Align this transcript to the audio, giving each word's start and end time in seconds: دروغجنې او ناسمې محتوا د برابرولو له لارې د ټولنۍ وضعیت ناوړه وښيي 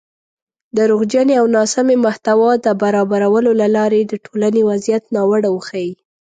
دروغجنې 0.77 1.33
او 1.41 1.45
ناسمې 1.57 1.95
محتوا 2.05 2.51
د 2.65 2.67
برابرولو 2.81 3.51
له 3.61 3.67
لارې 3.77 4.01
د 4.05 4.13
ټولنۍ 4.25 4.61
وضعیت 4.69 5.03
ناوړه 5.15 5.49
وښيي 5.51 5.91